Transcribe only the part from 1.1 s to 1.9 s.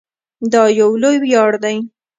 ویاړ دی.